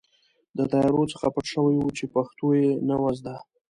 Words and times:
د 0.57 0.59
طیارو 0.71 1.03
څخه 1.13 1.27
پټ 1.33 1.45
شوي 1.53 1.75
وو 1.77 1.95
چې 1.97 2.05
پښتو 2.13 2.47
یې 2.59 2.69
نه 2.87 2.95
وه 3.01 3.11
زده. 3.19 3.35